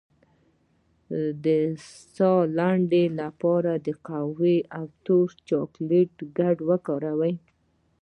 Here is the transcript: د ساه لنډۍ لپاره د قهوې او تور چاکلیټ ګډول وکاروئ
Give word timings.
د 1.45 1.45
ساه 2.15 2.41
لنډۍ 2.57 3.05
لپاره 3.21 3.71
د 3.85 3.87
قهوې 4.07 4.57
او 4.77 4.85
تور 5.05 5.27
چاکلیټ 5.49 6.13
ګډول 6.37 6.65
وکاروئ 6.69 7.35